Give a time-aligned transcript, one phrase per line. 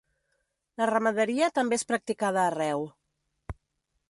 [0.81, 2.89] La ramaderia també és practicada arreu.